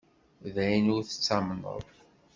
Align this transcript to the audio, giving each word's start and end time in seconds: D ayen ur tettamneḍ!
D 0.53 0.55
ayen 0.63 0.91
ur 0.95 1.03
tettamneḍ! 1.03 1.83